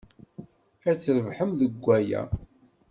Ad 0.89 0.97
trebḥem 0.99 1.51
deg 1.59 1.73
waya. 1.83 2.21